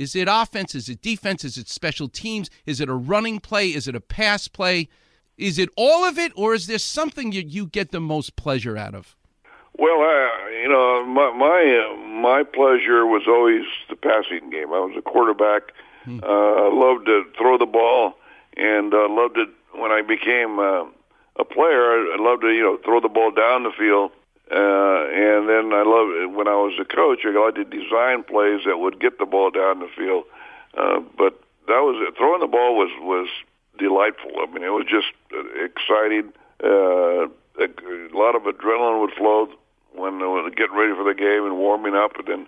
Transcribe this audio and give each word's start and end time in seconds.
Is 0.00 0.16
it 0.16 0.28
offense? 0.30 0.74
Is 0.74 0.88
it 0.88 1.02
defense? 1.02 1.44
Is 1.44 1.58
it 1.58 1.68
special 1.68 2.08
teams? 2.08 2.48
Is 2.64 2.80
it 2.80 2.88
a 2.88 2.94
running 2.94 3.38
play? 3.38 3.68
Is 3.68 3.86
it 3.86 3.94
a 3.94 4.00
pass 4.00 4.48
play? 4.48 4.88
Is 5.36 5.58
it 5.58 5.68
all 5.76 6.06
of 6.06 6.16
it, 6.16 6.32
or 6.36 6.54
is 6.54 6.68
there 6.68 6.78
something 6.78 7.32
you, 7.32 7.42
you 7.46 7.66
get 7.66 7.90
the 7.90 8.00
most 8.00 8.34
pleasure 8.34 8.78
out 8.78 8.94
of? 8.94 9.14
Well, 9.78 10.00
uh, 10.00 10.48
you 10.62 10.70
know, 10.70 11.04
my 11.04 11.30
my 11.36 11.84
uh, 11.84 11.96
my 11.98 12.42
pleasure 12.44 13.04
was 13.04 13.24
always 13.28 13.66
the 13.90 13.96
passing 13.96 14.48
game. 14.48 14.72
I 14.72 14.80
was 14.80 14.94
a 14.96 15.02
quarterback. 15.02 15.72
Hmm. 16.04 16.20
Uh, 16.22 16.72
loved 16.72 17.04
to 17.04 17.24
throw 17.36 17.58
the 17.58 17.66
ball, 17.66 18.14
and 18.56 18.94
uh, 18.94 19.06
loved 19.10 19.36
it 19.36 19.50
when 19.72 19.90
I 19.90 20.00
became 20.00 20.58
uh, 20.58 20.84
a 21.36 21.44
player. 21.44 21.92
I 21.92 22.16
loved 22.18 22.40
to 22.40 22.48
you 22.48 22.62
know 22.62 22.78
throw 22.82 23.00
the 23.00 23.10
ball 23.10 23.32
down 23.32 23.64
the 23.64 23.72
field, 23.78 24.12
uh, 24.50 25.06
and 25.14 25.48
then 25.48 25.72
I 25.72 25.82
loved 25.86 26.34
when 26.34 26.48
I 26.48 26.58
was 26.58 26.74
a 26.80 26.84
coach. 26.84 27.20
I 27.24 27.30
liked 27.30 27.56
to 27.56 27.64
design 27.64 28.24
plays 28.24 28.62
that 28.66 28.78
would 28.78 29.00
get 29.00 29.18
the 29.18 29.26
ball 29.26 29.50
down 29.50 29.78
the 29.78 29.88
field. 29.96 30.24
Uh, 30.76 31.00
but 31.16 31.38
that 31.66 31.82
was 31.86 31.96
it. 32.02 32.16
Throwing 32.16 32.40
the 32.40 32.50
ball 32.50 32.76
was 32.76 32.90
was 33.00 33.28
delightful. 33.78 34.32
I 34.42 34.46
mean, 34.52 34.64
it 34.64 34.74
was 34.74 34.86
just 34.90 35.14
exciting. 35.54 36.32
Uh, 36.62 37.30
a, 37.62 37.66
a 37.66 38.10
lot 38.12 38.34
of 38.34 38.42
adrenaline 38.42 39.00
would 39.00 39.14
flow 39.14 39.48
when 39.94 40.18
they 40.18 40.50
getting 40.54 40.76
ready 40.76 40.94
for 40.94 41.04
the 41.04 41.14
game 41.14 41.46
and 41.46 41.56
warming 41.56 41.94
up, 41.94 42.18
and 42.18 42.26
then 42.26 42.46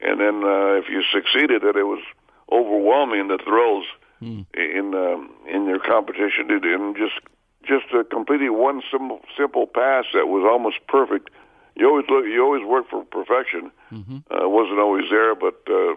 and 0.00 0.20
then 0.20 0.42
uh, 0.42 0.74
if 0.82 0.88
you 0.88 1.02
succeeded, 1.12 1.62
that 1.62 1.76
it 1.76 1.86
was 1.86 2.02
overwhelming 2.50 3.28
the 3.28 3.38
thrills 3.38 3.86
mm. 4.20 4.46
in 4.54 4.94
um, 4.94 5.30
in 5.46 5.66
your 5.66 5.78
competition, 5.78 6.50
and 6.50 6.96
just 6.96 7.20
just 7.66 7.92
a 7.92 8.04
completely 8.04 8.48
one 8.48 8.82
simple 8.90 9.20
simple 9.36 9.66
pass 9.66 10.04
that 10.14 10.28
was 10.28 10.46
almost 10.48 10.78
perfect. 10.88 11.30
You 11.74 11.88
always 11.88 12.06
look, 12.08 12.24
you 12.24 12.42
always 12.42 12.64
work 12.64 12.88
for 12.88 13.04
perfection. 13.04 13.70
Mm-hmm. 13.92 14.18
Uh, 14.30 14.48
wasn't 14.48 14.78
always 14.78 15.04
there, 15.10 15.34
but 15.34 15.60
uh, 15.68 15.94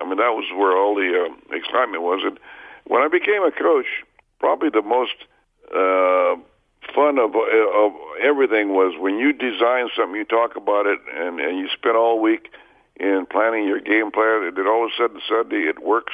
I 0.00 0.04
mean 0.04 0.18
that 0.18 0.34
was 0.34 0.44
where 0.54 0.76
all 0.76 0.94
the 0.94 1.26
uh, 1.26 1.56
excitement 1.56 2.02
was. 2.02 2.20
And 2.24 2.38
when 2.84 3.02
I 3.02 3.08
became 3.08 3.42
a 3.42 3.52
coach, 3.52 3.86
probably 4.40 4.70
the 4.70 4.82
most 4.82 5.16
uh, 5.72 6.36
fun 6.94 7.18
of 7.18 7.34
of 7.34 7.92
everything 8.20 8.74
was 8.74 8.94
when 8.98 9.18
you 9.18 9.32
design 9.32 9.88
something, 9.96 10.16
you 10.16 10.24
talk 10.24 10.56
about 10.56 10.86
it, 10.86 10.98
and 11.14 11.40
and 11.40 11.58
you 11.58 11.68
spend 11.72 11.96
all 11.96 12.20
week 12.20 12.50
in 12.96 13.26
planning 13.30 13.66
your 13.66 13.80
game 13.80 14.10
plan, 14.10 14.44
and 14.44 14.56
then 14.56 14.66
all 14.66 14.84
of 14.84 14.90
a 14.92 14.96
sudden 14.96 15.20
Sunday 15.28 15.68
it 15.68 15.82
works. 15.82 16.12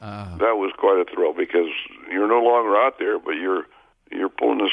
Uh, 0.00 0.36
that 0.38 0.56
was 0.56 0.72
quite 0.78 0.98
a 1.00 1.04
thrill 1.12 1.32
because 1.32 1.70
you're 2.10 2.28
no 2.28 2.40
longer 2.40 2.76
out 2.76 2.98
there, 2.98 3.18
but 3.18 3.32
you're 3.32 3.66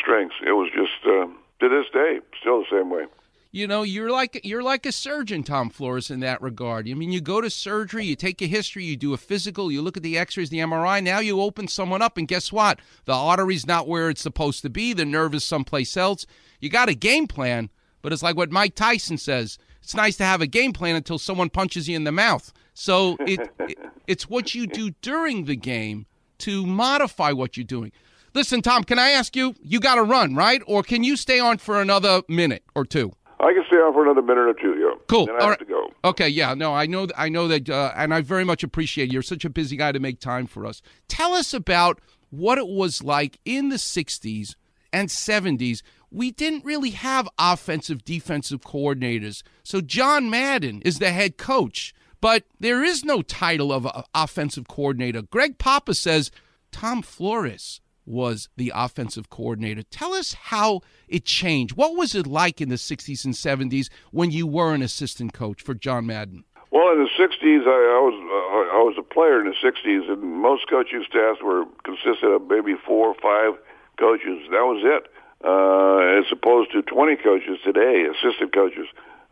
strings. 0.06 0.31
It 0.45 0.52
was 0.52 0.70
just 0.73 1.06
uh, 1.06 1.25
to 1.59 1.70
this 1.70 1.89
day 1.92 2.20
still 2.39 2.59
the 2.59 2.66
same 2.72 2.89
way. 2.89 3.06
You 3.52 3.67
know, 3.67 3.84
you're 3.84 4.11
like 4.11 4.42
you're 4.44 4.64
like 4.64 4.86
a 4.86 4.92
surgeon, 4.92 5.42
Tom 5.42 5.70
Flores, 5.70 6.11
in 6.11 6.20
that 6.20 6.42
regard. 6.42 6.89
I 6.89 6.94
mean, 6.94 7.14
you 7.14 7.22
go 7.22 7.39
to 7.39 7.50
surgery, 7.50 8.06
you 8.06 8.16
take 8.17 8.42
a 8.42 8.48
history, 8.48 8.83
you 8.83 8.98
do 8.98 9.14
a 9.14 9.17
physical, 9.17 9.72
you 9.72 9.81
look 9.81 9.95
at 9.95 10.03
the 10.03 10.17
X-rays, 10.17 10.50
the 10.50 10.59
MRI. 10.59 11.02
Now 11.02 11.20
you 11.20 11.39
open 11.39 11.70
someone 11.70 12.02
up, 12.02 12.17
and 12.17 12.28
guess 12.28 12.52
what? 12.52 12.80
The 13.06 13.14
artery's 13.14 13.66
not 13.66 13.88
where 13.88 14.09
it's 14.09 14.22
supposed 14.22 14.61
to 14.64 14.70
be. 14.70 14.92
The 14.92 15.06
nerve 15.06 15.33
is 15.33 15.45
someplace 15.45 15.95
else. 15.95 16.26
You 16.59 16.70
got 16.70 16.89
a 16.89 16.94
game 16.95 17.28
plan, 17.28 17.70
but 18.02 18.11
it's 18.11 18.23
like 18.23 18.36
what 18.36 18.52
Mike 18.52 18.76
Tyson 18.76 19.17
says. 19.17 19.58
It's 19.81 19.95
nice 19.95 20.17
to 20.17 20.26
have 20.26 20.42
a 20.42 20.48
game 20.48 20.73
plan 20.73 20.98
until 20.98 21.17
someone 21.17 21.50
punches 21.50 21.88
you 21.88 21.95
in 21.95 22.03
the 22.03 22.11
mouth. 22.11 22.52
So 22.73 23.16
it, 23.22 23.39
it 23.59 23.78
it's 24.06 24.30
what 24.30 24.53
you 24.53 24.67
do 24.67 24.92
during 25.02 25.45
the 25.45 25.56
game 25.56 26.08
to 26.39 26.66
modify 26.66 27.31
what 27.31 27.56
you're 27.56 27.64
doing. 27.64 27.94
Listen, 28.36 28.61
Tom, 28.61 28.83
can 28.83 29.00
I 29.00 29.11
ask 29.11 29.33
you? 29.33 29.55
You 29.64 29.80
got 29.80 29.95
to 29.95 30.03
run, 30.03 30.36
right? 30.36 30.61
Or 30.67 30.83
can 30.83 31.05
you 31.05 31.16
stay 31.16 31.39
on 31.39 31.58
for 31.58 31.81
another 31.81 32.22
minute 32.28 32.64
or 32.75 32.83
two? 32.83 33.14
I 33.39 33.53
can 33.53 33.64
stay 33.67 33.77
on 33.77 33.94
for 33.94 34.03
another 34.03 34.22
minute 34.22 34.47
or 34.47 34.53
two. 34.53 34.77
Yeah. 34.77 34.94
Cool. 35.08 35.27
Then 35.27 35.36
I 35.36 35.39
All 35.39 35.44
have 35.44 35.50
right. 35.52 35.59
to 35.59 35.66
go. 35.66 35.89
Okay. 36.03 36.27
Yeah. 36.27 36.53
No, 36.53 36.73
I 36.73 36.86
know. 36.86 37.08
I 37.17 37.30
know 37.30 37.47
that, 37.47 37.69
uh, 37.69 37.94
and 37.95 38.14
I 38.14 38.19
very 38.19 38.44
much 38.44 38.61
appreciate. 38.61 39.05
It. 39.09 39.14
You're 39.14 39.22
such 39.22 39.45
a 39.45 39.50
busy 39.50 39.77
guy 39.77 39.94
to 39.94 40.00
make 40.00 40.19
time 40.19 40.47
for 40.47 40.66
us. 40.66 40.81
Tell 41.08 41.33
us 41.33 41.53
about 41.53 42.02
what 42.30 42.58
it 42.58 42.67
was 42.67 43.02
like 43.02 43.39
in 43.45 43.69
the 43.69 43.77
'60s 43.77 44.55
and 44.92 45.08
'70s. 45.08 45.81
We 46.11 46.31
didn't 46.31 46.65
really 46.65 46.92
have 46.92 47.30
offensive 47.39 48.04
defensive 48.04 48.61
coordinators. 48.61 49.43
So 49.64 49.80
John 49.80 50.30
Madden 50.30 50.82
is 50.82 50.99
the 50.99 51.11
head 51.11 51.38
coach, 51.38 51.93
but 52.20 52.43
there 52.59 52.83
is 52.83 53.05
no 53.05 53.21
title 53.21 53.71
of 53.71 53.88
offensive 54.14 54.67
coordinator. 54.67 55.21
Greg 55.21 55.58
Papa 55.58 55.93
says 55.93 56.32
Tom 56.71 57.02
Flores 57.02 57.80
was 58.05 58.49
the 58.55 58.71
offensive 58.76 59.30
coordinator. 59.30 59.83
Tell 59.83 60.14
us 60.14 60.33
how 60.33 60.82
it 61.08 61.26
changed. 61.26 61.76
What 61.76 61.95
was 61.95 62.16
it 62.16 62.27
like 62.27 62.61
in 62.61 62.70
the 62.70 62.76
60s 62.76 63.26
and 63.26 63.33
70s 63.33 63.89
when 64.11 64.32
you 64.32 64.48
were 64.48 64.73
an 64.73 64.82
assistant 64.82 65.33
coach 65.33 65.61
for 65.61 65.73
John 65.73 66.05
Madden? 66.05 66.44
Well, 66.71 66.92
in 66.92 66.99
the 66.99 67.10
60s, 67.17 67.64
I, 67.64 67.80
I 67.95 68.02
was 68.04 68.17
uh, 68.20 68.76
I 68.76 68.82
was 68.83 68.95
a 68.99 69.04
player 69.04 69.39
in 69.39 69.48
the 69.48 69.55
60s, 69.64 70.11
and 70.11 70.21
most 70.21 70.67
coaching 70.70 71.05
staffs 71.08 71.42
were 71.42 71.64
consisted 71.83 72.27
of 72.27 72.48
maybe 72.49 72.76
four 72.86 73.08
or 73.08 73.15
five 73.15 73.58
coaches. 73.98 74.44
That 74.52 74.67
was 74.67 74.83
it, 74.83 75.08
uh, 75.39 76.20
as 76.20 76.26
opposed 76.32 76.73
to 76.73 76.82
20 76.82 77.15
coaches 77.17 77.60
today, 77.64 78.04
assistant 78.11 78.54
coaches. 78.54 78.88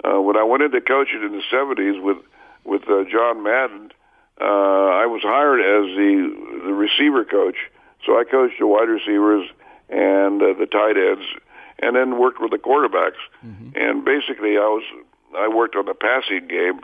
Uh, 0.06 0.22
when 0.22 0.38
I 0.38 0.44
went 0.44 0.64
into 0.64 0.80
coaching 0.80 1.24
in 1.24 1.32
the 1.32 1.44
70s 1.52 2.02
with 2.02 2.18
with 2.64 2.84
uh, 2.88 3.04
John 3.12 3.44
Madden, 3.44 3.92
uh, 4.40 5.04
I 5.04 5.06
was 5.06 5.22
hired 5.24 5.60
as 5.60 5.92
the 6.00 6.64
the 6.64 6.74
receiver 6.74 7.26
coach 7.26 7.58
so 8.06 8.20
I 8.20 8.24
coached 8.24 8.60
the 8.60 8.68
wide 8.68 8.90
receivers 8.90 9.50
and 9.90 10.42
uh, 10.42 10.54
the 10.58 10.66
tight 10.66 10.98
ends, 10.98 11.26
and 11.80 11.96
then 11.96 12.20
worked 12.20 12.42
with 12.42 12.52
the 12.52 12.58
quarterbacks. 12.58 13.22
Mm-hmm. 13.46 13.76
And 13.76 14.06
basically, 14.06 14.58
I 14.58 14.68
was 14.68 14.84
I 15.38 15.48
worked 15.48 15.76
on 15.76 15.86
the 15.86 15.94
passing 15.94 16.48
game 16.48 16.82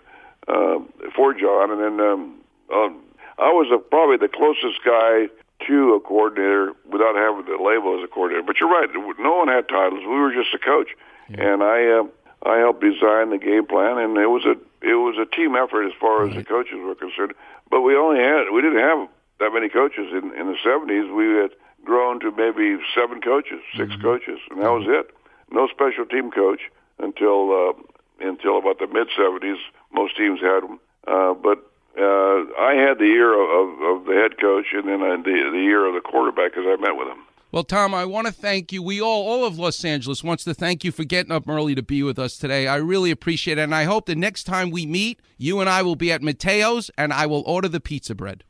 uh, 0.47 0.80
for 1.16 1.34
John, 1.34 1.72
and 1.72 1.81
then 1.81 2.00
um, 2.00 2.40
um, 2.74 3.02
I 3.38 3.50
was 3.50 3.68
a, 3.74 3.78
probably 3.78 4.18
the 4.18 4.31
closest 4.31 4.84
guy 4.84 5.30
to 5.68 5.94
a 5.94 6.00
coordinator 6.00 6.74
without 6.90 7.16
having 7.16 7.46
the 7.46 7.62
label 7.62 7.97
as 7.97 8.03
a 8.03 8.07
coordinator. 8.07 8.46
But 8.46 8.59
you're 8.59 8.69
right; 8.69 8.90
no 9.19 9.36
one 9.36 9.47
had 9.47 9.68
titles. 9.68 10.01
We 10.01 10.19
were 10.19 10.34
just 10.34 10.53
a 10.53 10.59
coach, 10.59 10.90
yeah. 11.30 11.53
and 11.53 11.63
I 11.63 11.86
uh, 12.00 12.03
I 12.44 12.57
helped 12.59 12.81
design 12.81 13.31
the 13.31 13.40
game 13.41 13.66
plan, 13.66 13.97
and 13.97 14.18
it 14.18 14.30
was 14.30 14.46
a 14.46 14.56
it 14.86 14.96
was 14.96 15.18
a 15.18 15.25
team 15.25 15.56
effort 15.56 15.86
as 15.86 15.94
far 16.00 16.24
right. 16.24 16.30
as 16.30 16.36
the 16.36 16.44
coaches 16.44 16.78
were 16.80 16.96
concerned. 16.96 17.34
But 17.69 17.81
we 17.81 17.96
only 17.96 18.19
had 18.19 18.51
we 18.53 18.62
didn't 18.62 18.80
have 18.80 19.07
that 19.40 19.52
many 19.54 19.70
coaches. 19.70 20.08
In, 20.12 20.34
in 20.36 20.48
the 20.48 20.58
70s, 20.66 21.14
we 21.16 21.40
had 21.42 21.52
grown 21.84 22.20
to 22.20 22.32
maybe 22.32 22.78
seven 22.96 23.22
coaches, 23.22 23.60
6 23.76 23.92
mm-hmm. 23.92 24.02
coaches, 24.02 24.40
and 24.52 24.62
that 24.62 24.72
was 24.72 24.86
it. 24.88 25.12
No 25.52 25.68
special 25.68 26.06
team 26.06 26.32
coach 26.32 26.62
until 27.00 27.52
uh, 27.52 27.74
until 28.20 28.60
about 28.60 28.80
the 28.80 28.88
mid 28.88 29.08
70s. 29.18 29.58
Most 29.92 30.16
teams 30.16 30.40
had 30.42 30.62
them, 30.62 30.80
uh, 31.08 31.34
but 31.34 31.72
uh, 31.98 32.46
I 32.60 32.76
had 32.76 33.00
the 33.00 33.06
ear 33.06 33.34
of, 33.34 33.70
of 33.82 34.06
the 34.06 34.14
head 34.14 34.40
coach 34.40 34.68
and 34.74 34.88
then 34.88 35.02
uh, 35.02 35.18
the 35.18 35.50
the 35.52 35.66
ear 35.66 35.86
of 35.88 35.96
the 35.96 36.02
quarterback 36.02 36.52
as 36.58 36.66
I 36.68 36.76
met 36.80 36.96
with 36.96 37.08
him. 37.08 37.24
Well, 37.52 37.64
Tom, 37.64 37.96
I 37.96 38.06
want 38.06 38.28
to 38.28 38.34
thank 38.34 38.72
you. 38.72 38.84
We 38.84 39.02
all, 39.02 39.28
all 39.28 39.44
of 39.44 39.58
Los 39.58 39.84
Angeles, 39.84 40.24
wants 40.24 40.44
to 40.44 40.54
thank 40.54 40.84
you 40.84 40.92
for 40.92 41.04
getting 41.04 41.32
up 41.32 41.50
early 41.50 41.74
to 41.74 41.82
be 41.82 42.04
with 42.04 42.20
us 42.20 42.38
today. 42.38 42.68
I 42.68 42.76
really 42.76 43.10
appreciate 43.10 43.58
it, 43.58 43.62
and 43.62 43.74
I 43.74 43.86
hope 43.86 44.06
the 44.06 44.14
next 44.14 44.44
time 44.44 44.70
we 44.70 44.86
meet, 44.86 45.20
you 45.40 45.60
and 45.60 45.68
I 45.68 45.82
will 45.82 45.96
be 45.96 46.12
at 46.12 46.22
Matteo's, 46.22 46.92
and 46.96 47.12
I 47.12 47.26
will 47.26 47.42
order 47.48 47.68
the 47.68 47.80
pizza 47.80 48.14
bread. 48.14 48.44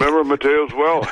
Remember 0.00 0.36
Matteo's 0.36 0.72
well. 0.72 1.06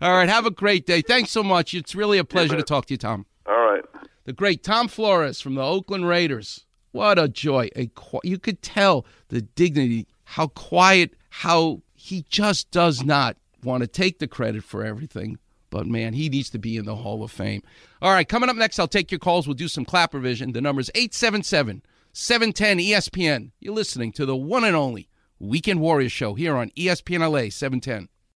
All 0.00 0.16
right. 0.16 0.28
Have 0.28 0.46
a 0.46 0.50
great 0.50 0.86
day. 0.86 1.02
Thanks 1.02 1.30
so 1.30 1.42
much. 1.42 1.74
It's 1.74 1.94
really 1.94 2.16
a 2.18 2.24
pleasure 2.24 2.56
to 2.56 2.62
talk 2.62 2.86
to 2.86 2.94
you, 2.94 2.98
Tom. 2.98 3.26
All 3.46 3.58
right. 3.58 3.84
The 4.24 4.32
great 4.32 4.62
Tom 4.62 4.88
Flores 4.88 5.40
from 5.40 5.54
the 5.54 5.62
Oakland 5.62 6.08
Raiders. 6.08 6.64
What 6.92 7.18
a 7.18 7.28
joy. 7.28 7.68
A, 7.76 7.90
you 8.24 8.38
could 8.38 8.62
tell 8.62 9.04
the 9.28 9.42
dignity, 9.42 10.06
how 10.24 10.46
quiet, 10.48 11.12
how 11.28 11.82
he 11.94 12.24
just 12.30 12.70
does 12.70 13.04
not 13.04 13.36
want 13.62 13.82
to 13.82 13.86
take 13.86 14.18
the 14.18 14.26
credit 14.26 14.64
for 14.64 14.82
everything. 14.82 15.38
But 15.68 15.86
man, 15.86 16.14
he 16.14 16.30
needs 16.30 16.48
to 16.50 16.58
be 16.58 16.78
in 16.78 16.86
the 16.86 16.96
Hall 16.96 17.22
of 17.22 17.30
Fame. 17.30 17.62
All 18.00 18.12
right, 18.12 18.26
coming 18.26 18.48
up 18.48 18.56
next, 18.56 18.78
I'll 18.78 18.88
take 18.88 19.12
your 19.12 19.18
calls. 19.18 19.46
We'll 19.46 19.54
do 19.54 19.68
some 19.68 19.84
clap 19.84 20.14
revision. 20.14 20.52
The 20.52 20.62
number 20.62 20.80
is 20.80 20.90
877 20.94 21.82
710 22.14 22.78
ESPN. 22.78 23.50
You're 23.60 23.74
listening 23.74 24.10
to 24.12 24.24
the 24.24 24.36
one 24.36 24.64
and 24.64 24.74
only 24.74 25.10
Weekend 25.38 25.80
Warriors 25.80 26.12
Show 26.12 26.32
here 26.34 26.56
on 26.56 26.70
ESPN 26.70 27.20
LA 27.20 27.50
710. 27.50 28.08